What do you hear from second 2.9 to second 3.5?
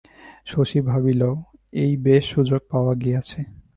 গিয়াছে।